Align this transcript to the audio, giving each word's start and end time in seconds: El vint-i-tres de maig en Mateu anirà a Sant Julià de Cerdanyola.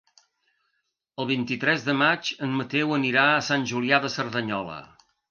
El 1.23 1.27
vint-i-tres 1.31 1.83
de 1.89 1.93
maig 1.99 2.31
en 2.47 2.55
Mateu 2.61 2.93
anirà 2.95 3.25
a 3.33 3.43
Sant 3.49 3.67
Julià 3.73 3.99
de 4.07 4.11
Cerdanyola. 4.15 4.79